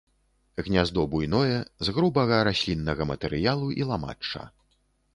[0.67, 4.43] Гняздо буйное, з грубага расліннага матэрыялу і ламачча.